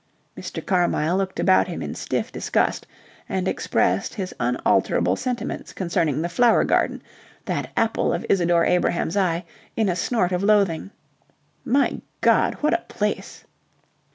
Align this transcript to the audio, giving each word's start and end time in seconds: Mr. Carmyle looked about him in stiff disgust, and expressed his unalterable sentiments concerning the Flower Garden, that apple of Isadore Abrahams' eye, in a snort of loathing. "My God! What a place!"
Mr. 0.35 0.65
Carmyle 0.65 1.15
looked 1.15 1.39
about 1.39 1.67
him 1.67 1.83
in 1.83 1.93
stiff 1.93 2.31
disgust, 2.31 2.87
and 3.29 3.47
expressed 3.47 4.15
his 4.15 4.33
unalterable 4.39 5.15
sentiments 5.15 5.73
concerning 5.73 6.23
the 6.23 6.27
Flower 6.27 6.63
Garden, 6.63 7.03
that 7.45 7.69
apple 7.77 8.11
of 8.11 8.25
Isadore 8.27 8.65
Abrahams' 8.65 9.15
eye, 9.15 9.45
in 9.75 9.89
a 9.89 9.95
snort 9.95 10.31
of 10.31 10.41
loathing. 10.41 10.89
"My 11.63 12.01
God! 12.21 12.55
What 12.61 12.73
a 12.73 12.83
place!" 12.87 13.43